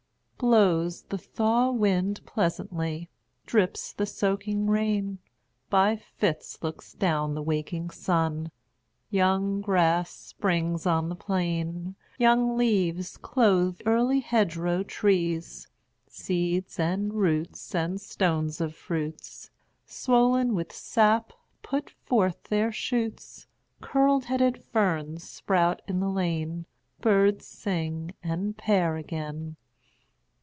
[0.43, 3.11] Blows the thaw wind pleasantly,
[3.45, 5.19] Drips the soaking rain,
[5.69, 8.49] By fits looks down the waking sun:
[9.11, 15.67] Young grass springs on the plain; Young leaves clothe early hedgerow trees;
[16.07, 19.51] Seeds, and roots, and stones of fruits,
[19.85, 23.45] Swollen with sap, put forth their shoots;
[23.79, 26.65] Curled headed ferns sprout in the lane;
[26.99, 29.55] Birds sing and pair again.